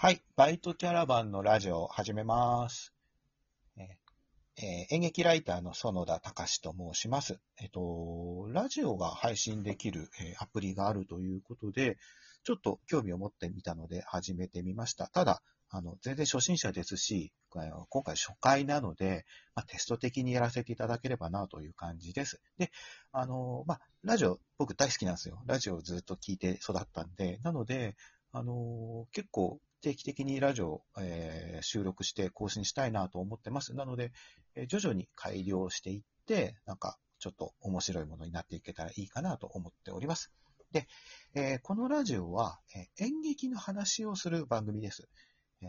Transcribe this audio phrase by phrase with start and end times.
[0.00, 0.22] はい。
[0.36, 2.94] バイトキャラバンのラジオを始めます。
[3.76, 7.40] え演劇ライターの園田隆と申します。
[7.60, 11.98] えっと、ラジオが配信できる、えーアプリがあるということで、
[12.44, 15.08] ちょっと興味を持ってみたので始めてみました。
[15.08, 19.26] ただ、あの、全然初心者ですし、あの今回初回なので、
[19.56, 22.40] まあ、テスト的にやらせていただければなという感じです。
[22.56, 22.70] で、
[23.10, 25.42] あの、まあ、ラジオ、僕大好きなんですよ。
[25.46, 27.96] ラジオをずっと聞いて育ったんで、なので、
[28.30, 33.74] あの結構定期的にラジオ、えー収録して更新したいなと思ってます。
[33.74, 34.12] なので、
[34.54, 40.32] えー徐々に改良していって、なんかちょっと面白いものになっていけたらいいかなと思っております。
[40.72, 40.86] で、
[41.34, 45.08] えーこのラジオは、えー演劇の話をする番組です。
[45.62, 45.68] えー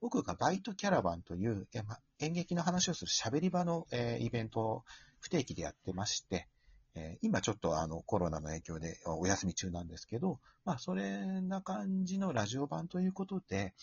[0.00, 4.84] 僕がバイトキャラバンという、えーま演劇の話をする喋り場の、えーイベントを
[5.20, 6.48] 不定期でやってまして、
[6.94, 13.74] えー今ちょっとあのコロナの影響でお休み中なんですけど、まあそれな感じのラジオ版ということで、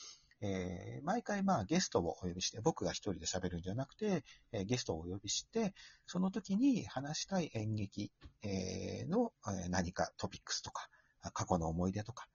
[0.42, 5.74] えー毎回まあゲストをお呼びして、僕が一人で喋るんじゃなくて、えーゲストをお呼びして、
[6.06, 8.12] その時に話したい演劇、
[8.44, 9.32] えーの、
[9.66, 10.90] え何かトピックスとか、
[11.34, 12.28] 過去の思い出とか、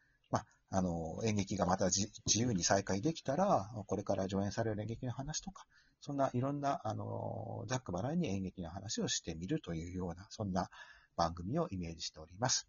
[0.72, 5.66] あ、の、演劇がまた自由に再開できたら、これから上演される演劇の話とか、
[6.00, 10.70] そんないろんな、あの、ざっくばらんに演劇の話をしてみるというような、そんな
[11.14, 12.66] 番組をイメージしております。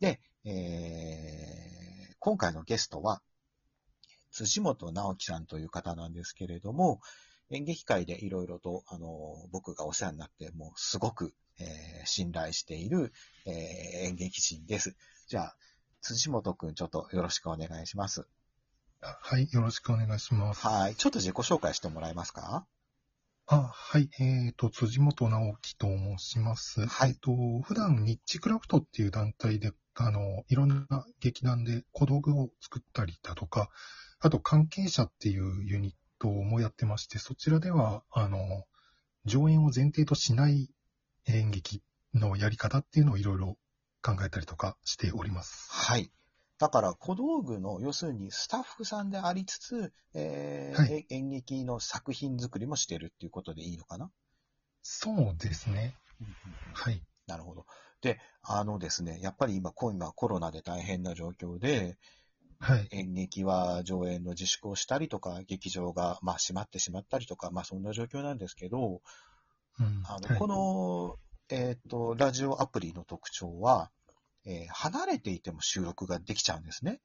[0.00, 3.20] で、えー今回のゲストは、
[4.32, 7.02] 辻本直樹さんという方なんですけれども、
[7.50, 13.12] 演劇界でいろいろと、あの、僕がお世話になって、もうすごく、えー信頼している、
[13.44, 13.52] えー
[14.08, 14.96] 演劇人です。
[15.26, 15.56] じゃあ、
[16.04, 18.26] 辻本くん、ちょっとよろしくお願いします。
[19.00, 20.66] はい、よろしくお願いします。
[20.66, 20.96] はい。
[20.96, 22.66] ちょっと自己紹介してもらえますか？
[23.46, 26.86] あ、はい、えっ、と、辻本直樹と申します。
[26.86, 33.70] はいえっ、と、普段、ニッチクラフトっていう団体で、あの、いろんな劇団で小道具を作ったりだとか、
[34.20, 38.38] あと、関係者っていうユニットもやってまして、そちらでは、あの、
[39.24, 40.68] 上演を前提としない
[41.26, 43.56] 演劇のやり方っていうのをいろいろ
[44.04, 45.68] 考えたりとかしております。
[45.72, 46.10] はい。
[46.58, 54.10] だから、小道具の、要するにスタッフさんでありつつ、えーはいえ演劇の作品作りもしてるっていうことでいいのかな、
[54.82, 55.96] そうですね。
[56.74, 57.02] はい。
[57.26, 57.66] なるほど。
[58.02, 61.96] で、あのですね、やっぱり今、今コロナで大変な状況で、
[62.60, 62.88] はい。
[62.92, 69.00] 演劇は上演の自粛をしたりとか、劇場が、まあ、閉まってしまったりとか、まあ、そんな状況なんですけど、
[69.80, 71.18] うんあの、はいこの、
[71.50, 73.90] えっ、と、ラジオアプリの特徴は、
[74.46, 77.00] えー離れていても収録ができちゃうんですね。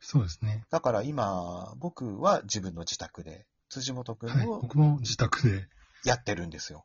[0.00, 0.64] そうですね。
[0.70, 4.46] だから今、僕は自分の自宅で、辻本くんはい。
[4.46, 5.68] も僕も自宅で、
[6.04, 6.84] やってるんですよ。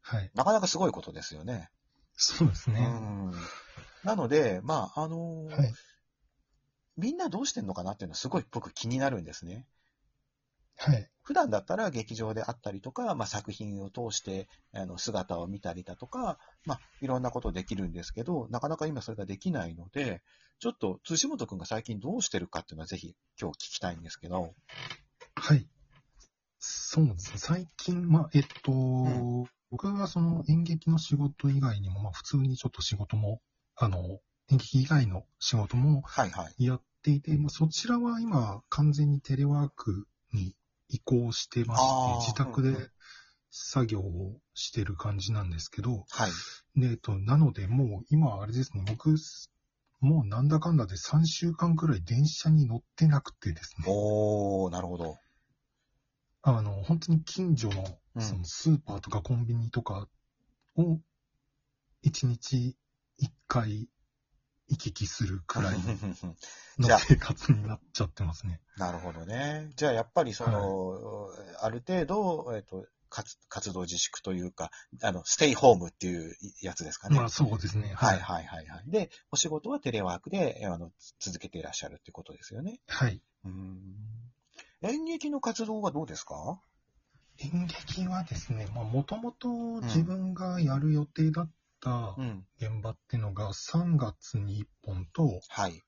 [0.00, 0.30] はい。
[0.34, 1.70] なかなかすごいことですよね。
[2.14, 2.80] そうですね。
[2.80, 2.88] う
[3.28, 3.32] ん。
[4.02, 5.74] なので、まあ、あのーはい。
[6.96, 9.66] みんなどうしてんのかなっていうのはすごい僕気になるんですね。
[10.80, 11.10] はい。
[11.22, 20.22] 普段だったら劇場であったりとか、まあ、作品を通してあの姿を見たりだとか、まあ、いろんなことできるんですけど、なかなか今それができないので、
[20.58, 24.54] ちょっと辻本くんが最近どうしてるかっていうのはぜひ今日聞きたいんですけど。
[25.36, 25.68] はい。
[26.58, 27.38] そうですね。
[27.38, 33.40] 最近、まあ、えっと、ん僕はその演劇の仕事以外にも、まあ、普通にちょっと仕事も、
[33.76, 34.18] あの、
[34.50, 36.64] 演劇以外の仕事もはいはい。
[36.64, 40.54] やっていて、まあ、そちらは今、完全にテレワークに
[40.90, 42.90] 移行してまして、自宅で
[43.50, 46.80] 作業をしてる感じなんですけど、はい。
[46.80, 49.16] で、えっと、なので、もう今、あれですね、僕、
[50.00, 55.18] もうなんだかんだで3週間くらい電車に乗ってなくてですね、おー、なるほど。
[56.42, 58.22] あの、本当に近所のうん。
[58.22, 60.08] そのスーパーとかコンビニとか
[60.76, 61.00] を
[62.04, 62.76] 1日
[63.22, 63.88] 1回
[64.70, 65.78] 行き来するくらい
[66.78, 68.60] の 生活になっちゃってますね。
[68.76, 69.70] なるほどね。
[69.76, 71.28] じゃあやっぱりその、
[71.60, 74.70] ある程度、えっ、と、活活動自粛というか、
[75.02, 77.16] あの、ステイホームっていうやつですかね。
[77.16, 77.92] まあそうですね。
[77.94, 78.90] はいはいはいはい。
[78.90, 82.78] で、お仕事はテレワークで、あの、続けていらっしゃるってことですよね。
[82.86, 83.20] はい。
[83.44, 84.32] うーん。
[84.82, 86.60] 演劇の活動はどうですか？
[87.38, 91.50] 演劇はですね、まあもともと自分がやる予定だっ
[91.80, 92.46] たうん。
[92.58, 95.82] 現場っていうのが3月に1本とはい。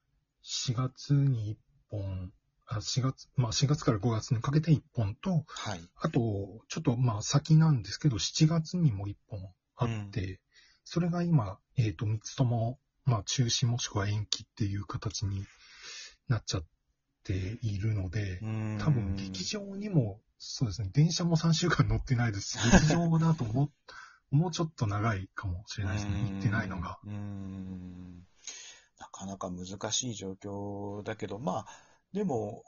[0.44, 1.56] 4月に
[1.90, 2.32] 1本、
[2.66, 5.80] あ4月、まあ4月から5月にかけて1本と、はい。
[5.96, 6.20] あと、
[6.68, 9.40] ちょっとまあ先なんですけど、7月にも1本
[9.76, 10.40] あって、
[10.84, 15.44] それが今、えっ、と、3つとも、まあ中止もしくは延期っていう形に
[16.28, 16.64] なっちゃっ
[17.24, 18.40] ているので、
[18.80, 23.70] 多分劇場にも、そうですね、電車も3週間乗ってないですし、劇場だともう、
[24.32, 26.98] もうちょっと長いかもしれないですね、行ってないのが。
[27.04, 28.26] うーん。
[28.98, 31.66] なかなか難しい状況だけど、まあ、
[32.12, 32.64] でも、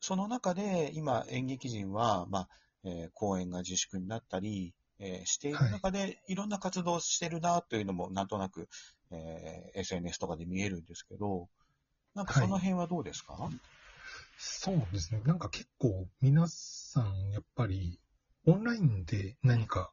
[0.00, 2.48] その中で今演劇人は、まあ、
[2.84, 8.68] えー公演が自粛になったり、えーしている中で、いろんな活動をしてるなというのも、なんとなく、
[9.10, 11.48] えー SNS とかで見えるんですけど、
[12.14, 13.38] なんかその辺はどうですか、
[14.36, 15.22] そうですね。
[15.24, 17.98] なんか結構皆さんやっぱり
[18.46, 19.90] オンラインで何か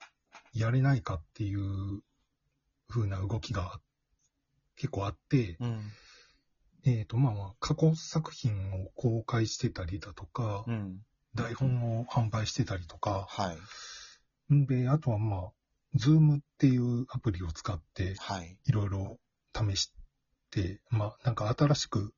[0.60, 2.02] やれないかっていう
[2.90, 3.80] 風な動きが
[4.76, 5.82] 結構あって、うん。
[6.86, 11.00] えっ、とまあまあ過去作品を公開してたりだとか、うん。
[11.36, 13.54] 台本を販売してたりとか、は
[14.50, 14.54] い。
[14.54, 15.52] んで、あとはまあ、
[15.96, 18.58] ズームっていうアプリを使ってはい。
[18.66, 19.20] いろいろ
[19.54, 19.92] 試し
[20.52, 22.14] て、まあなんか新しく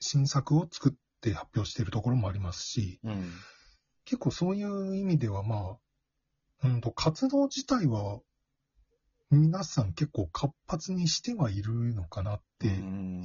[0.00, 3.30] 新作を作って発表しているところもありますし、うん。
[4.04, 5.78] 結構そういう意味ではまあ、
[6.64, 8.20] うんと活動自体は
[9.30, 12.70] 皆さん結構活発にしてはいるのかなってい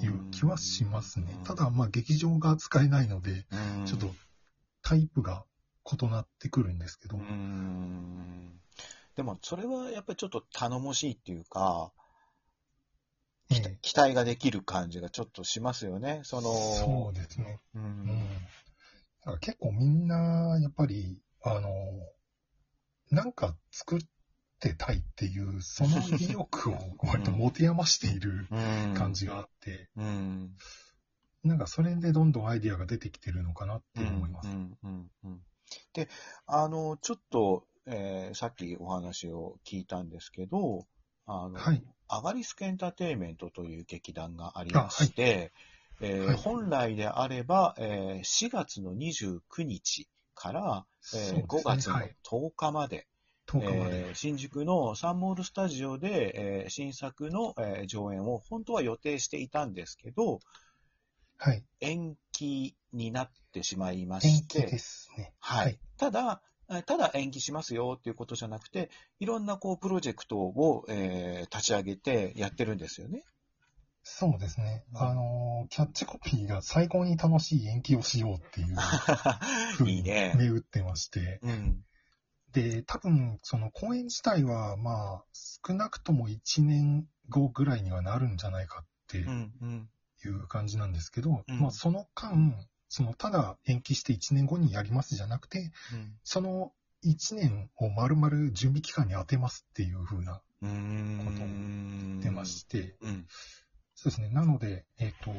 [0.08, 1.40] う気はしますね。
[1.46, 3.46] ただまあ劇場が使えないので、
[3.80, 4.14] うん、ちょっと
[4.82, 5.46] タイプが
[5.86, 8.60] 異なってくるんですけどう、ん。
[9.16, 11.92] でも、それはやっぱりちょっと頼もしいっていうか、
[13.50, 16.22] ええ期待ができる感じがちょっとしますよね。
[16.24, 17.60] その、そうですね。
[17.76, 17.86] ううん。
[17.86, 18.08] ん。
[18.10, 21.70] だから結構みんな、やっぱり、あの、
[23.14, 24.00] なんか作っ
[24.60, 28.56] てたいっていう、その意欲を割と持て余しているう
[28.92, 30.56] ん感じがあって、うん。
[31.44, 34.50] なんかそれでどんどんアイディアが出てきてるのかなって思います。
[34.50, 35.42] うんうんうん
[35.94, 36.08] で、
[36.46, 40.86] あの、ちょっと、えーさっきお話を聞いたんですけど、
[41.26, 41.84] あの、はい。
[42.08, 45.52] アガリスクエンターテインメントという劇団がありまして、
[46.02, 53.08] えーはい本来であれば、えー4月の29日から、えーそうですね5月のはい10日まで、
[53.48, 54.08] 10日まで。
[54.08, 60.40] えー新宿のサンモールスタジオで、えー新作の、えー上演を本当は予定していたんですけど、
[61.38, 61.64] はい。
[61.82, 65.34] 延期になってしまいま延して、期ですね。
[65.40, 65.66] はい。
[65.66, 68.90] はいただ、えーただ延期しますよっていうことじゃなくて、
[69.20, 73.24] いろんなこうプロジェクトを、えー立ち上げてやってるんですよね。
[74.04, 74.84] そうですね。
[74.94, 78.76] うんあの、キャッチコピーが最高に楽しい延期をしようっていう
[79.76, 80.34] ふうにね。
[80.38, 81.86] 銘打ってまして、うん。
[82.52, 89.54] で、多分、その公演自体は、まあ、少なくとも1年後ぐらいにはなるんじゃないかってうん。
[89.62, 89.90] うん。
[90.26, 96.74] いう感じなんですけど、うんまあ、その間、その、ただ延期して1年後にやりますじゃなくて、うんその
[97.04, 102.20] 1年を丸々準備期間に当てますっていう風なうーん。
[102.22, 103.28] 出まして、うん。
[103.96, 104.30] そうですね。
[104.30, 105.32] なので、えっ、と、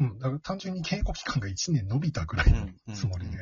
[0.00, 3.36] うん、だから単純に稽古期間が1年伸びたぐらいのつもりで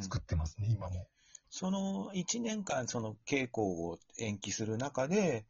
[0.00, 1.06] 作ってますね、今も。
[1.50, 5.46] その1年間、その稽古を延期する中で、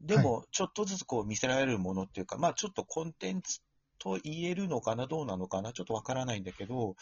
[0.00, 3.60] でも、ちょっとずつこう見せられるものっていうか、まあちょっとコンテンツ
[3.98, 6.96] と言えるのかな、どうなのかな、ちょっとわからないんだけど、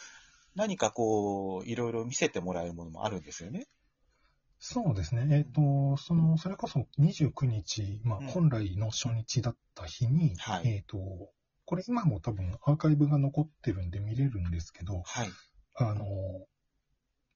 [0.55, 3.67] 何かこう、いろいろ見せてもらえるものもあるんですよね。
[4.63, 5.25] そうですね。
[5.35, 10.99] えっ、と、その、それこそ29日、まあうん、本来の初日だった日に、はいえっ、と、
[11.65, 15.29] これ今も多分アーカイブが残ってるんで見れるんですけど、はい。
[15.73, 16.05] あの、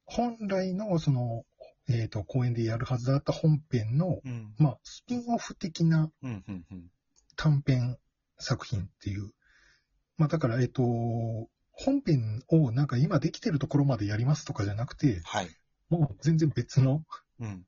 [0.06, 1.46] 本来のその、
[1.90, 4.54] えっ、と、公演でやるはずだった本編の、うん。
[4.60, 6.12] まあ、スピンオフ的な。
[7.38, 7.98] 短編
[8.38, 9.32] 作品っていう。
[10.18, 10.84] まあだから、えっ、と、
[11.72, 15.50] 本編をなんか今できてるところまでやりますとかじゃなくて、はい。
[15.90, 17.04] もう全然別の
[17.40, 17.66] うん。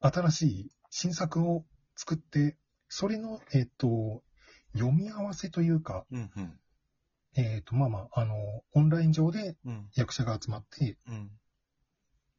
[0.00, 1.64] 新しい新作を
[1.96, 2.56] 作って、
[2.88, 4.22] それの、えっ、と、
[4.72, 6.60] 読み合わせというか、うん、うん。
[7.34, 8.36] えっ、と、まあまあ、あの、
[8.72, 9.88] オンライン上でうん。
[9.94, 11.30] 役者が集まって、うん。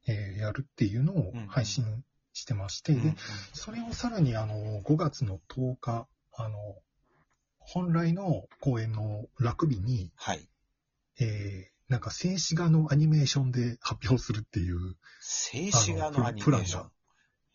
[0.06, 1.84] えーやるっていうのをうん配信
[2.32, 3.14] してまして、うんで、
[3.52, 6.76] それをさらにあの、5月の10日、あの、
[7.58, 10.48] 本来の公演の楽日に、はい。
[11.20, 16.90] えーなんか静止画のアニメーションで発表するっていう、静止画のアニメーション。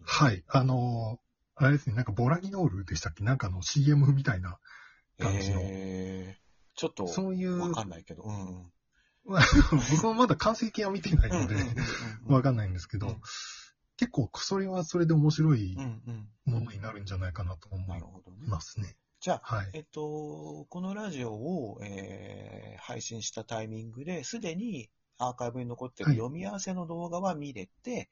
[0.03, 1.19] はい、あの、
[1.55, 3.23] あれですね、なんかボラギノールでしたっけ？
[3.23, 4.59] なんかの CM みたいな
[5.19, 8.23] 感じの、えー、ちょっと、そういう、わかんないけど。
[8.23, 8.71] うんうん。
[9.91, 11.55] 僕もまだ完成形は見てないので、
[12.27, 13.21] わかんないんですけど、うん
[13.97, 15.77] 結構それはそれで面白い。
[16.43, 18.03] ものになるんじゃないかなと思ない。
[18.45, 18.97] ますね。
[19.25, 19.69] じゃあ、はい。
[19.73, 28.11] えっと、このラジオを、えー配信したタイミングで、すでにアーカイブに残ってるはい読み合わせの動画は見れて、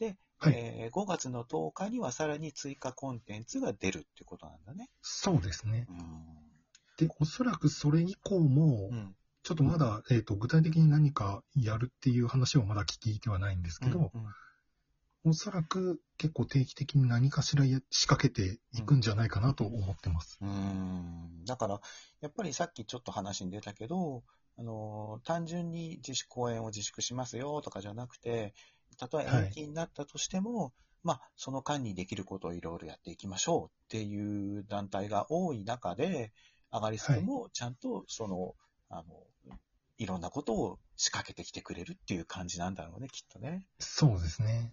[0.00, 4.90] で、はいえー5月の10日にはさらに追加コンテンツが出るっていうことなんだね。
[5.00, 5.86] そうですね。
[5.88, 8.90] うで、おそらくそれ以降もん。
[8.90, 9.14] う、ん。
[9.44, 14.28] ちょっとまだ、えっ、と、具体的に何かやるっていう話はまだ聞いてはないんですけど、うんうん
[15.24, 20.38] おそらく結構定期的に何かしらや仕掛けていくんじゃないかなと思ってます。
[20.40, 21.80] うーんだから、
[22.20, 24.22] やっぱりさっきちょっと話に出たけど、
[24.58, 28.54] あの、単純に自主公演を自粛しますよとかじゃなくて、
[28.96, 30.72] たとえ延期になったとしても、はい、
[31.04, 36.32] まあ、その間にできることをいろいろやっていきましょうっていう団体が多い中で、
[36.70, 38.54] アガリスクもちゃんとその、はい、
[38.90, 39.04] あの、
[39.98, 43.66] いろんなことを仕掛けてきてくれるっていう感じなんだろうね、きっとね。
[43.78, 44.72] そうですね。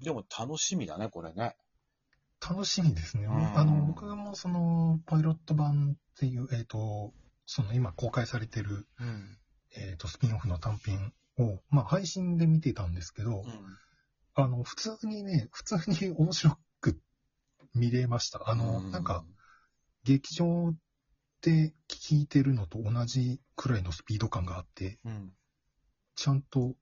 [0.00, 1.56] でも楽しみだね、これね。
[2.40, 3.26] 楽しみですね。
[3.26, 7.12] あの、僕もその、パイロット版っていう、えっ、ー、と、
[7.46, 9.38] その今公開されてる、うん、
[9.76, 13.44] えっ、と、スピンオフの単品を、まあ、配信で見てたんですけど、うん、
[14.34, 17.00] あの、普通にね、普通に面白く
[17.74, 18.48] 見れました。
[18.48, 19.24] あの、うん、なんか、
[20.04, 20.72] 劇場
[21.40, 24.98] で聞いてるのと同じくらいのスピード感があって、
[26.14, 26.74] ちゃんと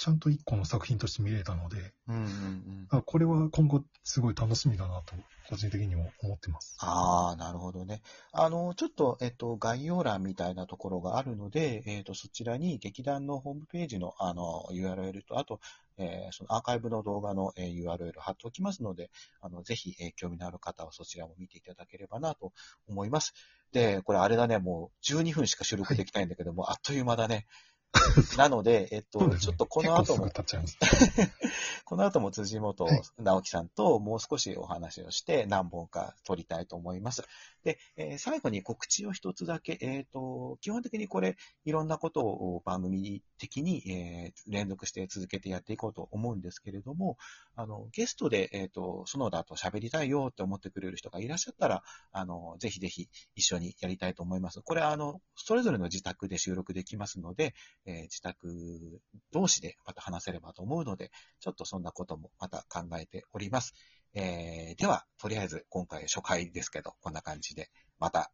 [0.00, 5.14] ちゃんと一個の作品として見れたので、うんうんうん、あこれは今後すごい楽しみだなと、
[5.50, 6.78] 個人的にも思ってます。
[6.80, 8.00] ああ、なるほどね。
[8.32, 15.60] あの、ちょっと、えっと、概要欄みたいなところがあるので、えっと、そちらに劇団のホームページの、あの、URL と、あと、
[15.98, 19.10] えー、そのアーカイブの動画の、えー、URL 貼っておきますので、
[19.42, 22.54] あの、ぜひ、えー、興味のある方はそちらも見ていただければなと
[22.88, 23.34] 思います。
[23.72, 27.46] で、これあれだね、もう12分しか収録できないんだけども、はい、あっという間だね。
[28.38, 30.30] なので、えっと、ね、ちょっとこの後も、
[31.84, 32.86] この後も辻本
[33.18, 37.24] 直樹さんともう少しお話をして何本か撮りたいと思います。
[37.64, 47.16] で、えー、最後に告知を一つだけ、えっ、ー、と、基本的にこれ、いろんなことを番組的に、えー、連続して続けてやっていこうと思うんですけれども、
[47.56, 54.62] あの、ゲストで、えっ、と、園田と喋りたいよって思ってくれる人がいらっしゃったら、あの、ぜひぜひ一緒にやりたいと思います。
[54.62, 59.00] これ、あの、それぞれの自宅で収録できますので、えー、自宅
[59.32, 63.74] 同士でまた話せればと思うので、ちょっとそんなこともまた考えております。
[64.14, 68.28] えー、では、とりあえず今回初回ですけど、こんな感じで、また